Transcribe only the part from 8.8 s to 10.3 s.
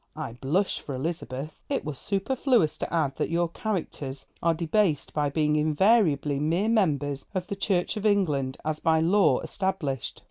law established.